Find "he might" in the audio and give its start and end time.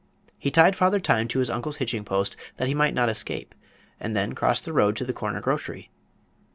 2.67-2.95